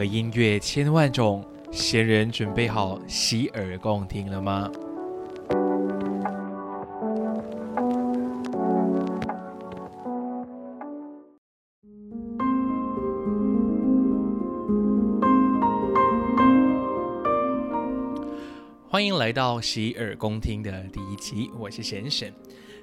[0.00, 4.72] 和音乐千万种，闲人准备好洗耳恭听了吗？
[18.88, 22.32] 欢迎来到洗耳恭听的第一集，我是贤贤。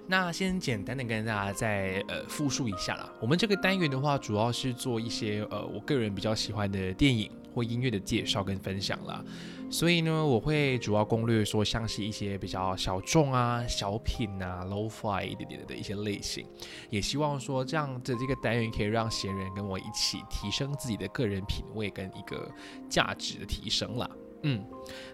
[0.10, 3.12] 那先简单的跟大家再呃复述一下啦。
[3.20, 9.22] 我们这个单元的话，主要是做一些呃我个人比较喜欢的电影或音乐的介绍跟分享啦。
[9.70, 16.48] 所以呢，我会主要攻略说像是一些比较小众啊、小品啊、low-fi 一点点的一些类型。
[16.90, 22.50] 也希望说这样的这个单元可以让闲人跟我一起提升自己的个人品味跟一个
[22.88, 24.10] 价值的提升啦。
[24.44, 24.64] 嗯，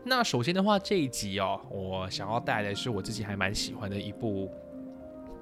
[0.04, 4.52] 那首先的话，这一集哦，我想要带来的是我自己还蛮喜欢的一部。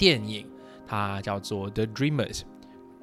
[0.01, 0.47] 电影
[0.87, 2.39] 它叫做《The Dreamers》，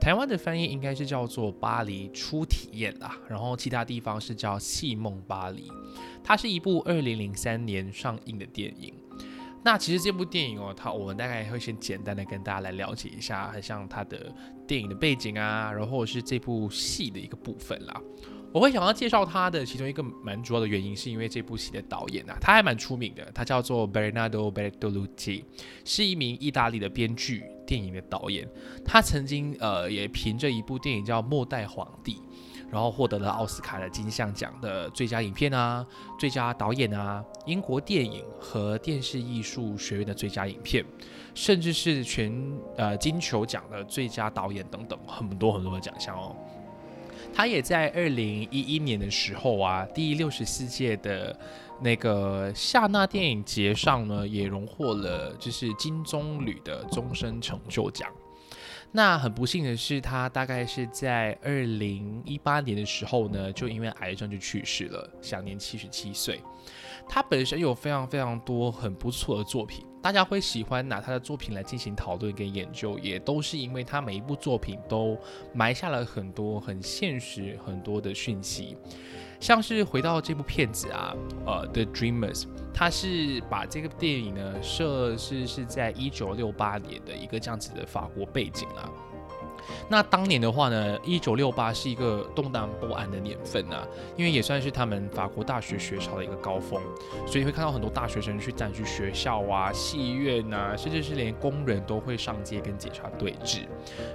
[0.00, 5.68] 台湾的翻译应该是叫做《巴黎初体验》啦，然后其他地方是叫《戏梦巴黎》。
[6.24, 8.92] 它是一部二零零三年上映的电影。
[9.62, 14.34] 那其实这部电影哦，它我们大概会先简单的跟大家来了解一下，很像它的
[14.66, 18.02] 电影的背景啊，然后是这部戏的一个部分啦。
[18.50, 25.44] 我会想要介绍他的其中一个蛮主要的原因，是因为这部戏的导演啊，他还蛮出名的，他叫做 Bernardo Bertolucci，
[25.84, 28.48] 是一名意大利的编剧、电影的导演。
[28.84, 32.14] 他曾经呃也凭着一部电影叫《末代皇帝》，
[32.70, 35.86] 然后获得了奥斯卡的金像奖的最佳影片啊、
[36.18, 40.82] 最佳导演啊、英国电影和电视艺术学院的最佳影片，
[41.34, 42.32] 甚至是全
[42.76, 46.34] 呃金球奖的最佳导演等等很多很多的奖项哦。
[47.32, 51.38] 他也在二零一一年的时候啊，第六十四届的
[51.80, 58.12] 那个夏纳电影节上呢，也荣获了就是金棕榈的终身成就奖。
[58.90, 66.40] 那很不幸的是，他大概是在二零一八年的时候呢，就因为癌症就去世了，享年七十七岁。
[67.08, 75.16] 他本身有非常非常多很不错的作品，大家会喜欢拿他的作品来进行讨论跟研究，也都是因为他每一部作品都
[75.52, 78.76] 埋下了很多很现实很多的讯息。
[79.40, 81.14] 像是回到这部片子啊，
[81.46, 82.42] 呃，《The Dreamers》，
[82.74, 88.90] 他是把这个电影呢设是是在一九六八年的一个这样子的法国背景啊。
[89.88, 93.86] 那当年的话呢，一九六八是一个动荡不安的年份啊，
[94.16, 96.80] 因为也算是他们法国大学学潮的一个高峰，
[97.26, 103.60] 所以会看到很多大学生去占据学校啊、戏院啊，甚至是连工人都会上街跟警察对峙，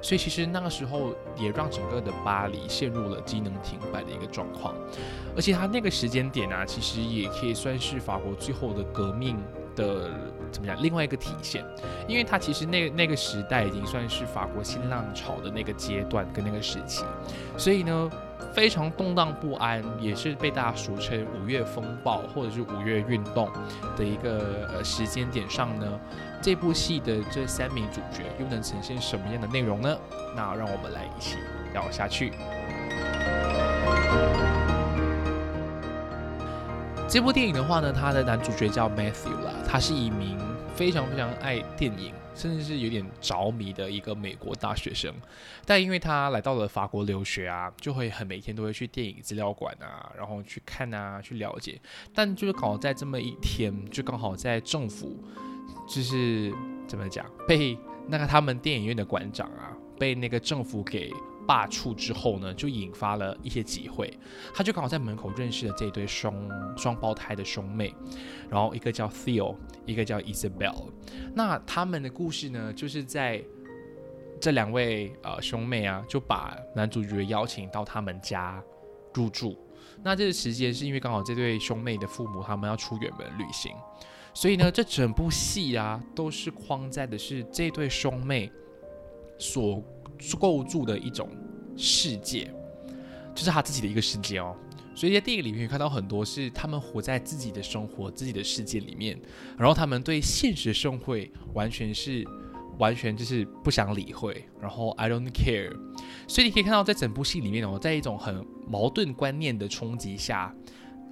[0.02, 4.75] 所以其实那个时候也让整个的巴黎陷入了机能停摆的一个状况，
[5.36, 9.38] 而且他那个时间点啊，其实也可以算是法国最后的革命。
[9.76, 10.10] 的
[10.52, 10.82] 怎么讲？
[10.82, 11.64] 另外一个体现，
[12.08, 17.04] 因为它其实那那个时代已经算是法国新浪潮的那个阶段跟那个时期，
[17.58, 18.12] 所以呢
[18.54, 23.50] 非常动荡不安，也是被大家俗称五月风暴或者是五月运动
[23.98, 26.00] 的一个呃时间点上呢，
[26.42, 29.98] 这部戏的这三名主角又能呈现什么样的内容呢？
[30.36, 31.38] 那让我们来一起
[31.74, 32.32] 聊下去。
[37.13, 40.35] 这部电影的话呢，它的男主角叫 Matthew 啦，他是一名
[40.75, 45.13] 非常非常爱电影，甚至是有点着迷的一个美国大学生。
[45.63, 51.79] 但因为他来到了法国留学啊，就会很每天都会去电影资料馆啊，然后去看啊，去了解。
[52.16, 55.16] 但就是刚好在这么一天，就刚好在政府
[55.88, 56.51] 就是
[56.88, 59.69] 怎么讲，被那个他们电影院的馆长啊，
[60.00, 61.13] 被那个政府给。
[61.46, 64.18] 罢黜之后呢，就引发了一些集会。
[64.54, 66.36] 他就刚好在门口认识了这对双
[66.78, 67.94] 双胞胎的兄妹，
[68.50, 69.56] 然后一个叫 Theo，
[69.86, 70.90] 一个叫 Isabel。
[71.34, 73.44] 那他们的故事呢，就是在
[74.40, 78.64] 这两位呃兄妹啊，就把男主角邀请到他们家
[79.14, 79.58] 入住。
[80.02, 83.74] 那这个时间是因为刚好这对兄妹的父母他们要出远门旅行，
[84.34, 88.51] 所以呢，这整部戏啊都是框在的是这对兄妹
[89.38, 89.84] 所。
[90.39, 91.30] 构筑的一种
[91.75, 92.54] 世界，
[93.33, 94.56] 就是他自己的一个世界哦。
[94.95, 99.19] 所以在电影里面看到很多是他们活在自己的生活、自己的世界里面，
[99.57, 102.24] 然后他们对现实社会完全是
[102.77, 105.75] 完全就是不想理会，然后 I don't care。
[106.27, 110.54] 所以你可以看到在整部戏里面哦，在一种很矛盾观念的冲击下，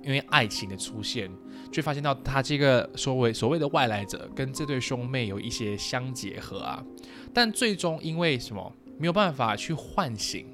[0.03, 1.31] 因为爱情的出现，
[1.71, 6.85] 就发现到他这个所谓所谓的外来者跟这对兄妹有一些相结合啊，
[7.33, 8.71] 但最终因为什么？
[9.01, 10.45] 没有办法去唤醒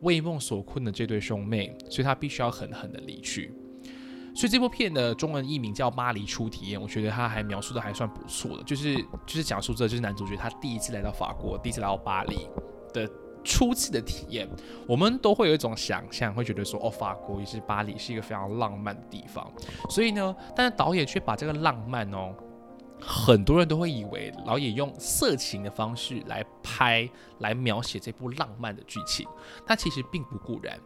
[0.00, 3.54] 为梦所困的这对兄妹，所以他必须要狠狠的离去。
[4.34, 8.96] 所以这部片的中文译名叫《巴黎初体验》，我觉得他还描述的还算不错的，就是
[9.26, 12.48] 就是讲述这就是男主角他第一次来到法国，第一次来到巴黎
[12.92, 13.08] 的
[13.44, 14.48] 初次的体验，
[14.86, 19.50] 我们都会有一种想象，会觉得说，哦，法国也是巴黎，是一个非常浪漫的地方。
[19.88, 22.34] 所以呢，但是导演却把这个浪漫哦，
[23.00, 27.08] 很多人都会以为老野用色情的方式来拍，
[27.38, 29.26] 来描写这部浪漫的剧情，
[29.66, 30.78] 但其实并不固然。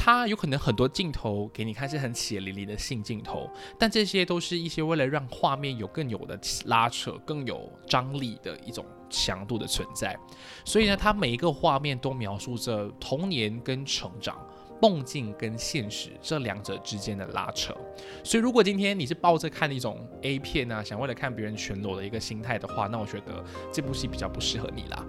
[0.00, 10.16] 它有可能很多镜头给你看是很血淋淋的性镜头，但这些都是一些为了让画面有更有的拉扯、更有张力的一种强度的存在。
[10.64, 14.38] 所以呢，它每一个画面都描述着童年跟成长、
[14.80, 17.74] 梦境跟现实这两者之间的拉扯。
[18.22, 25.04] 所以，如果今天你是抱着看一种 A 片啊，想为了看别人全裸的一个心态的话，那我觉得这部戏比较不适合你啦。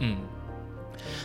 [0.00, 0.18] 嗯。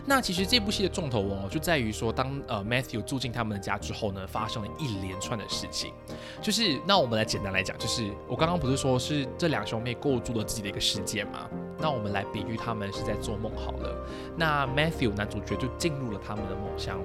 [0.05, 5.93] 那其实这部戏的重头哦，就在于说，当呃 Matthew 住进他们的家之后呢，发生了一连串的事情。
[6.41, 11.47] 就是那我们来简单来讲，就是我刚刚不是说是这两兄妹构筑了自己的一个世界吗？
[11.77, 13.95] 那我们来比喻他们是在做梦好了。
[14.35, 16.99] 那 Matthew 男主角就进入了他们的梦乡。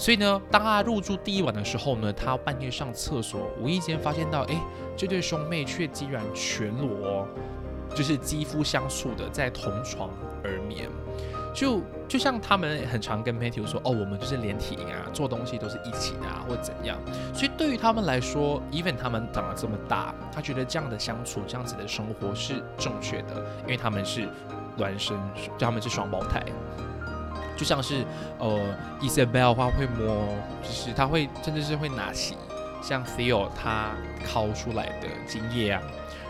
[0.00, 4.58] 所以呢，当他入住第一晚的时候呢，他半夜上厕所，无意间发现到，哎，
[4.96, 7.28] 这对兄妹却竟然全裸，
[7.94, 10.08] 就是肌肤相触的在同床
[10.42, 10.88] 而眠。
[11.52, 16.96] 就就像他们很常跟 Matthew 说，哦，我们就是连体婴啊，做东西都是一起的啊，或怎样。
[17.34, 24.26] 所以对于他们来说，even 他们长得这么大，他觉得这样的相处，这样子的生活是正确的，因为他们是
[24.78, 25.20] 孪生，
[25.58, 26.42] 就他们是双胞胎。
[27.60, 28.02] 就像是
[28.38, 32.34] 呃，Isabel 的话会摸，就是他会甚至是会拿起
[32.82, 33.92] 像 Theo 他
[34.26, 35.82] 掏出来的精液啊，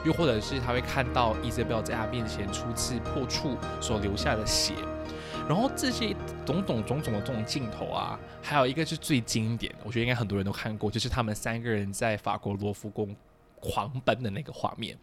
[0.04, 4.74] 又或者是他会看到 Isabel 在他面前初次破处所留下的血。
[5.48, 13.14] 然后这些种种种种的这种镜头啊，还有一个是最经典的，我觉得应该很多人都看过，就是他们三个人在法国罗浮宫
[13.60, 14.98] 狂奔的那个画面。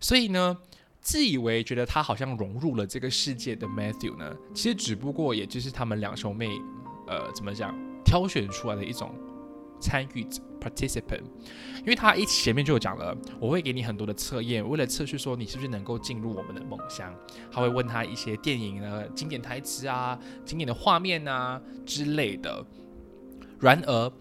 [0.00, 0.56] 所以呢，
[1.06, 6.48] 自以为觉得他好像融入了这个世界的 Matthew 呢，其实只不过也就是他们两兄妹，
[7.06, 7.72] 呃，怎么讲，
[8.04, 9.14] 挑选出来的一种。
[9.78, 11.20] 参与者 participant，
[11.80, 17.14] 因为他一前面就有讲了，我会给你很多的测验，为了测试说你是不是能够进入我们的梦乡。
[17.52, 22.64] 他会问他一些电影的经典台词啊、经典的画面啊之类的。
[23.60, 24.12] 然而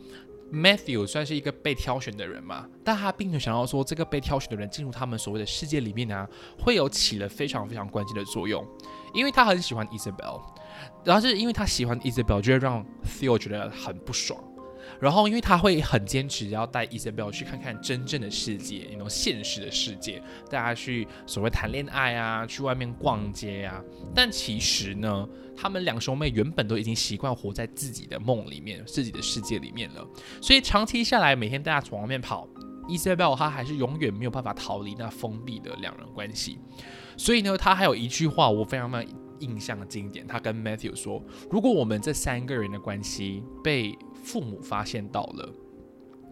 [0.52, 6.28] ，Matthew 算是一个被挑选的人嘛，但他并没有想到说这个被挑选的人进入他们所谓的世界里面呢，
[6.60, 8.66] 会有起了非常非常关键的作用，
[9.14, 10.42] 因为他很喜欢 Isabel，
[11.04, 14.42] 然后是因为他喜欢 Isabel，就会让 Theo 觉得很不爽。
[15.00, 23.84] 然后，因为他会很坚持要带 Isabel 去看看真正的世界，那种现实的世界，带他去所谓谈恋爱啊，去外面逛街啊。
[24.16, 30.08] 但其实呢，他们两兄妹原本都已经习惯活在自己的梦里面、自己的世界里面了。
[30.42, 32.48] 所以长期下来，每天带他从外面跑
[32.88, 36.58] ，Isabel 他还是永远没有办法逃离那封闭的两人关系。
[37.18, 41.22] 所以呢，他还有一句话我非常非常印象经典，他跟 Matthew 说
[41.52, 45.54] ：“如果我们这三个人的关系被……”父母发现到了，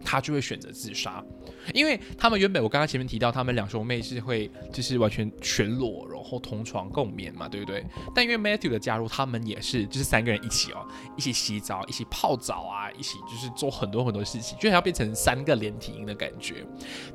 [0.04, 1.24] 他就会选择自杀，
[1.72, 7.84] 因为他们原本我刚刚前面提到，他们两兄妹是会就是完全全裸，然后同床共眠嘛，对不对？
[8.14, 10.86] 但因为 Matthew 的加入，他们也是就是三个人一起哦，
[11.16, 16.64] 一起洗澡，一起泡澡啊，一起就是做很多很多事情，就要变成三个连体婴的感觉。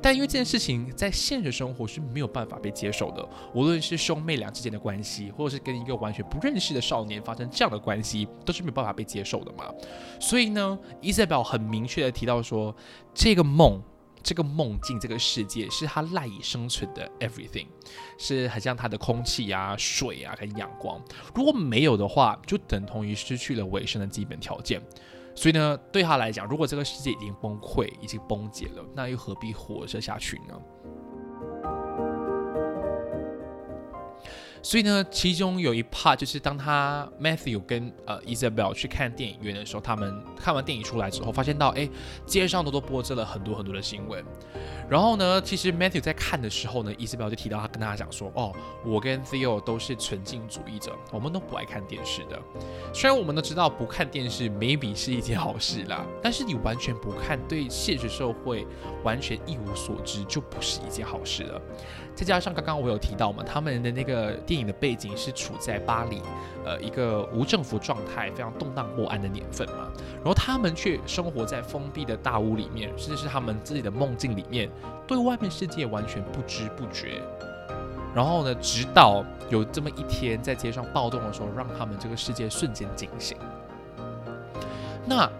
[0.02, 9.64] 但因为这件事情在现实生活是没有办法被接受的，无论是兄妹俩之间的关系，或者是跟一个完全不认识的少年发生这样的关系，都是没有办法被接受的嘛。
[10.18, 12.74] 所以呢，Isabel 很明确的提到说，
[13.14, 13.82] 这个梦。
[14.22, 17.66] 这个梦境，这个世界是他赖以生存的 everything，
[18.18, 21.02] 是很像他的空气啊、水啊跟阳光。
[21.34, 24.78] 如果没有的话，就等同于失去了维生的基本条件。
[25.34, 30.54] 所以呢，对他来讲，如果这个世界已经崩溃、已经崩解了，那又何必活着下去呢？
[34.62, 41.88] 所以呢，其中有一 part 就是当他 Matthew 跟呃 Isabel 去看电影院的时候，他们看完电影出来之后，发现到哎，
[42.26, 44.24] 街上都都播着了很多很多的新闻。
[44.88, 48.52] 然后呢，其实 Matthew 在看的时候呢，Isabel 就提到他跟大家讲说，哦，
[48.84, 52.38] 我跟 Theo 都是纯净主义者，我们都不爱看电视的。
[52.92, 58.66] 虽然我们都知道不看电视 maybe 是一件好事啦，但是你完全不看，对现实社会
[59.04, 61.60] 完全一无所知，就不是一件好事了。
[62.12, 66.20] 再加上刚刚我有提到嘛，他们的那个电影的背景是处在巴黎，
[66.64, 69.88] 呃，一个无政府状态、非常动荡不安的年份嘛。
[70.16, 74.68] 然后他们却生活在封闭的大屋里面，甚至是他们自己的梦境里面，
[75.06, 77.22] 对外面世界完全不知不觉。
[78.12, 83.38] 然后呢，直到有这么一天在街上暴动的时候，让他们这个世界瞬间惊醒。
[85.06, 85.30] 那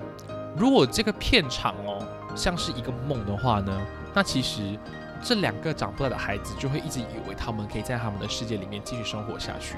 [0.56, 3.76] 如果这个片场哦像是一个梦的话呢，
[4.14, 4.78] 那其实。
[5.22, 9.76] 这两个长不大的孩子就会一直以为他们可以在他们的世界里面继续生活下去，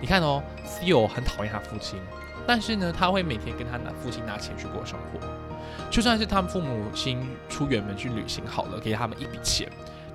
[0.00, 1.98] 你看哦，Theo 很讨厌他父亲，
[2.46, 5.20] 但是呢，他会每天跟他拿父亲拿钱去过生活。
[5.90, 9.68] 就算是他们父母亲出远门去旅行好了，给他们一笔钱，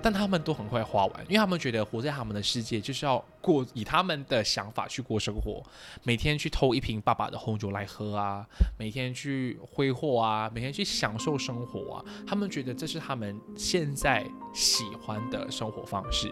[0.05, 5.63] 但他们都很快花完，因为他们觉得活在他们的世界就是要过以他们的想法去过生活，
[6.03, 8.45] 每天去偷一瓶爸爸的红酒来喝啊，
[8.77, 16.31] 每天去挥霍啊，每天去享受生活啊，他们觉得这是他们现在喜欢的生活方式。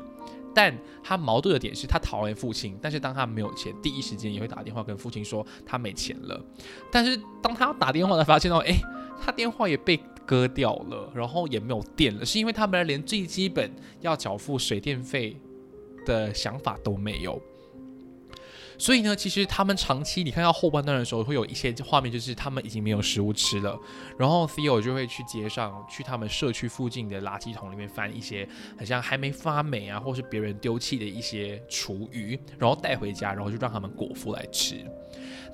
[0.53, 0.71] 但
[1.03, 6.39] 他矛盾的点是他讨厌父亲，但是当他没有钱，第一时间也会打电话跟父亲说他没钱了。
[6.91, 8.79] 但是当他打电话才发现到，哎，
[9.21, 15.37] 他电话也被割掉了，然后也没有电了，是因为他们连最基本要缴付水电费
[16.05, 17.41] 的想法都没有。
[18.75, 23.79] 所以呢，其实他们长期你看到后半段的时候，会有一些画面，就是他们已经没有食物吃了，
[24.17, 34.83] 然后 Theo 就会去街上，去他们社区附近的垃圾桶里面翻一些好像还没发霉啊，或是别人丢弃的一些厨余，然后带回家，然后就让他们果腹来吃。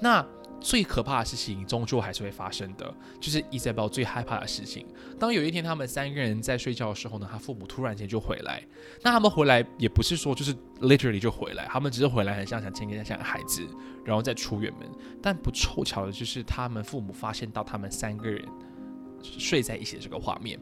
[0.01, 0.25] 那
[0.61, 4.85] 最可怕的事情终究还是会发生的，就是 Isabel 最害怕的事情。
[5.17, 8.61] 当有一天他们三个人在睡觉的时候呢，他父母突然间就回来。
[9.01, 13.65] 那他们回来也不是说就是 literally 就回来，他们只是回来很像想见一下孩子，
[14.03, 14.89] 然后再出远门。
[15.21, 18.45] 但不凑巧的就是他们父母发现到他们三个人
[19.21, 20.59] 睡在一起的这个画面，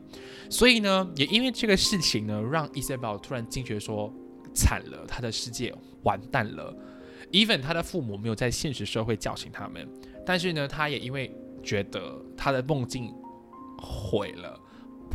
[0.50, 4.14] 所以呢，也因为这个事情呢，让 Isabel 突然惊觉说
[4.54, 5.74] 惨了，他的世界
[6.04, 6.76] 完蛋了。
[7.32, 9.88] Even 他的父母没有在现实社会叫醒他们，
[10.26, 11.32] 但是呢，他也因为
[11.64, 13.14] 觉得他的梦境
[13.78, 14.60] 毁了。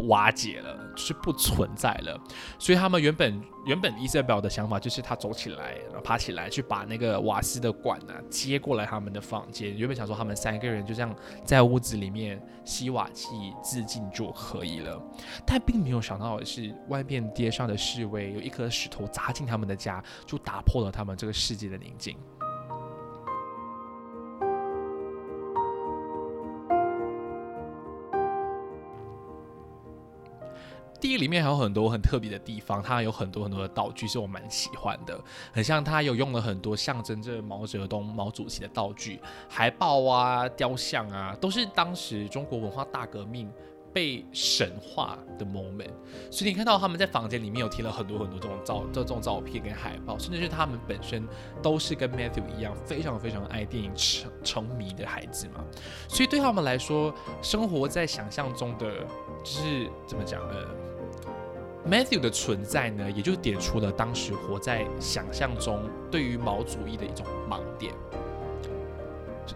[0.08, 2.18] 瓦解了，是不存在了。
[2.58, 9.76] 所以他们原本原本伊瑟表的想法就是他走起来，然后爬起来去把那个瓦斯的管啊接过来他们的房间。
[9.76, 15.00] 原本想说他们三个人就这样在屋子里面吸瓦气自尽就可以了，
[15.46, 22.16] 但并没有想到的是，外面街上的示威有一颗石头砸进他们的家，就打破了他们这个世界的宁静。
[31.02, 35.20] 第一里面还有很多很特别的地方，它有很多很多的道具是我蛮喜欢的，
[35.52, 43.50] 很像它有用了很多象征着毛泽东毛主席的道具，海报啊、雕像啊，都是当时中国文化大革命
[43.92, 45.90] 被神化的 moment。
[46.30, 51.26] 所以你看到他们在房间里面有贴了很多很多这种照这种照片跟海报，甚至是他们本身
[51.60, 55.64] 都是跟 Matthew 一样非常非常爱电影成成迷的孩子嘛，
[56.08, 59.00] 所以对他们来说，生活在想象中的
[59.42, 60.54] 就是怎么讲呢
[61.88, 67.92] ？Matthew 的存在呢，也就点出了当时活在想象中对于毛主义的一种盲点。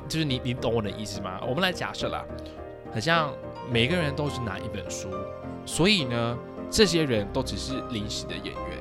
[0.09, 1.41] 就是你，你懂我的意思吗？
[1.47, 2.25] 我们来假设啦，
[2.93, 3.33] 好像
[3.71, 5.09] 每个人都是拿一本书，
[5.65, 8.79] 所以呢，这些人都只是临时的演员。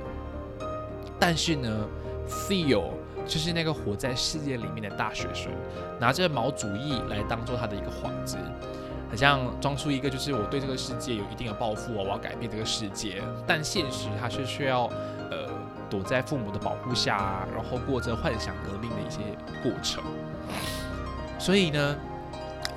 [1.19, 1.87] 但是呢
[2.27, 2.89] ，Theo
[3.25, 5.51] 就是那个活在世界里面的大学生，
[5.99, 8.37] 拿着毛主义来当做他的一个幌子。
[9.09, 13.21] 好像装出一个，就是我对这个世界有一定的抱负哦，我要改变这个世界。
[13.47, 14.85] 但现实他是需要，
[15.31, 15.49] 呃，
[15.89, 19.19] 躲在父母的保护下，然后过着幻想革命的一些
[19.63, 20.03] 过程。
[21.39, 21.95] 所以呢，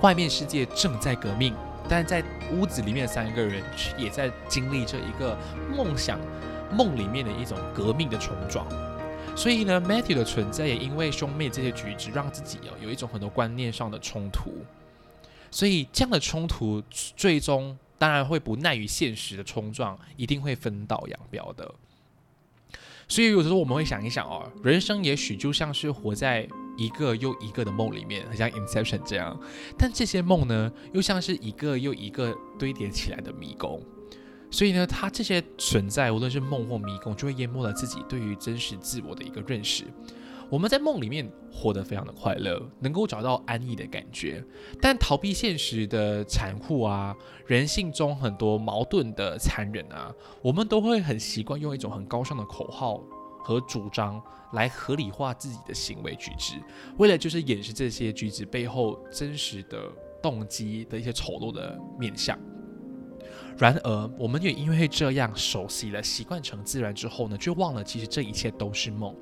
[0.00, 1.54] 外面世界正在革命，
[1.88, 3.62] 但在屋子里面三个人
[3.96, 5.36] 也在经历着一个
[5.76, 6.18] 梦想
[6.72, 8.66] 梦里面的一种革命的冲撞。
[9.34, 14.52] 所以呢，Matthew 的存在也因为兄妹这些举止，让自己哦有一种很多观念上的冲突。
[15.50, 21.74] 所以这样的冲突，最终当然会不耐于现实的冲撞，一定会分道扬镳的。
[23.08, 29.38] 所以有时候我们会想一想哦，人生也许就像是活在一个又一个的梦里面，很像 Inception 这样。
[29.78, 33.82] 但这些梦呢，又像是一个又一个堆叠起来的迷宫。
[34.50, 39.84] 所以呢，它这些存在，无论是梦或迷宫，就会淹没了自己对于真实自我的一个认识。
[40.50, 44.42] 我们在梦里面活得非常的快乐，能够找到安逸的感觉，
[44.80, 47.14] 但逃避现实的残酷啊，
[47.46, 53.02] 人性中很多矛盾的残忍啊，我们都会很习惯用一种很高尚的口号
[53.40, 54.22] 和主张
[54.54, 56.54] 来合理化自己的行为举止，
[56.96, 59.90] 为了就是掩饰这些举止背后真实的
[60.22, 62.38] 动机的一些丑陋的面相。
[63.58, 69.14] 然而，我们也因为这样熟悉了、习惯成自然之后呢，就忘了其实这一切都是梦，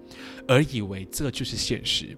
[0.47, 2.17] 而以为这就是现实。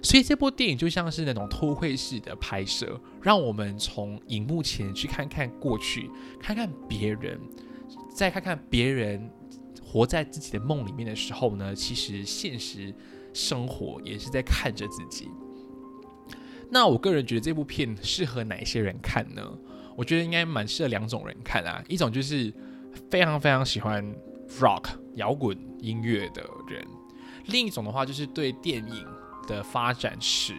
[0.00, 6.08] 所以这部电影就像是那种偷窥式的拍摄，让我们从荧幕前去看看过去，
[6.40, 7.40] 看看别人，
[8.14, 9.28] 再看看别人
[9.84, 12.94] 活在自己的梦里面的时候呢，其实现实
[13.34, 15.28] 生活也是在看着自己。
[16.70, 19.42] 那我个人觉得这部片适合哪一些人看呢？
[19.98, 22.54] 我觉得应该蛮适合两种人看啊，一种就是
[23.10, 24.14] 非常非常喜欢
[24.60, 26.86] rock 摇滚音乐的人，
[27.46, 29.04] 另一种的话就是对电影
[29.48, 30.54] 的发展史。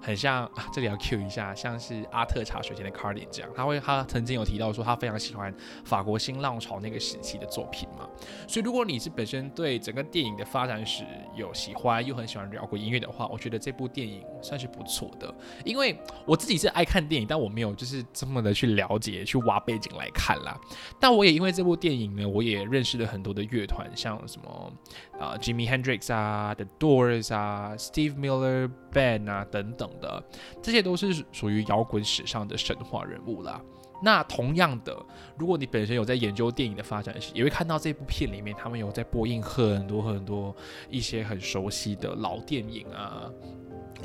[0.00, 8.08] 很像啊， 这里要 cue 一下，像是阿特茶水间的 Cardin 这样，他会他曾经有提到说他非常喜欢法国新浪潮那个时期的作品嘛。
[8.46, 15.34] 所以如果你是本身对整个电影的发展史有喜欢，又很喜欢摇滚音乐的话，我觉得这部电影算是不错的。
[15.64, 20.56] 因为我自己是爱看电影，但我没有就是这么的去了解、去挖背景来看啦。
[21.00, 24.72] 但我也因为这部电影呢，我也认识了很多的乐团，像什么
[25.18, 29.85] 啊 Jimmy Hendrix 啊、The Doors 啊、Steve Miller Band 啊等等。
[30.00, 30.22] 的
[30.62, 33.60] 这些都是属于摇滚史上的神话人物啦。
[34.02, 34.94] 那同样的，
[35.38, 40.54] 如果你本身有在研究电影的发展史，也会看到这部片里面他们有在播映很多很多
[40.90, 43.30] 一些很熟悉的老电影啊、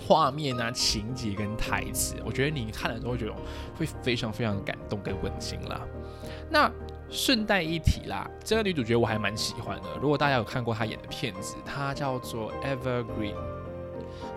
[0.08, 2.16] 画面啊、情节跟台词。
[2.26, 3.34] 我觉得你看了之后会觉得
[3.76, 5.82] 会非常非常感动跟温馨啦。
[6.50, 6.72] 那
[7.10, 9.90] 顺带一提啦，这个女主角我还蛮喜欢的。
[10.02, 13.36] 如果大家有看过她演的片子，她叫做 Evergreen。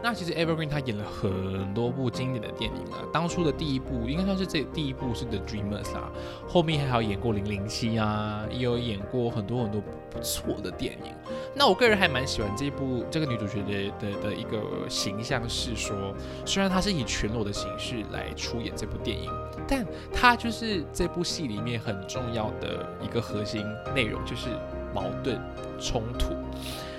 [0.05, 6.13] 那其实 Evergreen 他演了很多部经典的电影啊，当初的第一部应该算是这第一部是 The Dreamers 啊，
[6.47, 9.81] 后面还有演过零零七啊，也有演过很多很多
[10.11, 11.15] 不错的电影。
[11.55, 19.31] 那我个人还蛮喜欢这部这个女主角的的的一个形象，是说虽然她是以全裸的形式来出演这部电影，
[19.67, 24.51] 但她就是这部戏里面很重要的一个核心内容，就是
[24.95, 25.41] 矛盾
[25.81, 26.35] 冲突。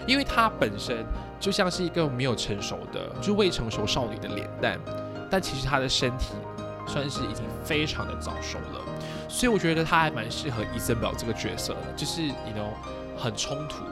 [0.07, 1.05] 因为她本身
[1.39, 4.79] 就像是一个没有成熟的，就未成熟少女的脸蛋，
[5.29, 6.33] 但其实她的身体
[6.87, 8.81] 算是已经非常的早熟了，
[9.27, 12.69] 所以我觉得她还蛮适合伊森堡这个角色的，就是你 know
[13.17, 13.83] 很冲突，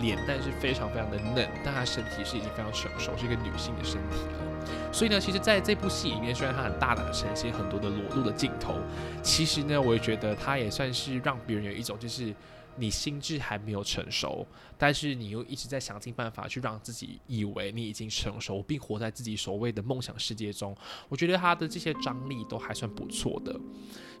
[0.00, 4.68] 脸蛋是非常非常的嫩，但她身体是已经非常成熟，是一个女性的身体了。
[4.92, 8.74] 所以呢，其实在这部戏里面，虽然她很大胆的呈现很多的裸露的镜头，
[9.22, 12.34] 其实呢，我也觉得她也算是让别人有一种就是。
[12.78, 20.76] 你心智还没有成熟，但是你又一直在想尽办法去让自己以为你已经成熟，并活在自己所谓的梦想世界中。
[21.08, 23.58] 我觉得他的这些张力都还算不错的，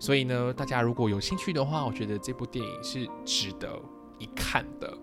[0.00, 3.80] 所以呢，大家如果有兴趣的话，我觉得这部电影是值得
[4.18, 4.98] 一看的。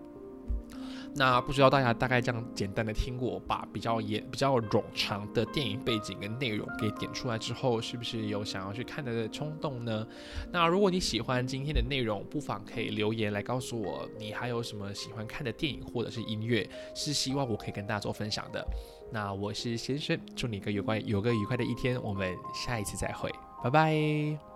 [1.18, 10.06] 那不知道大家大概这样简单的听过，把比较严、比较冗长的电影背景跟内容给点出来之后，是不是有想要去看的冲动呢？
[10.52, 18.62] 那如果你喜欢今天的内容，不妨可以留言来告诉我，你还有什么喜欢看的电影或者是音乐，是希望我可以跟大家做分享的。
[19.10, 23.30] 那我是先生，祝你个愉快有个愉快的一天，我们下一次再会，
[23.64, 24.55] 拜拜。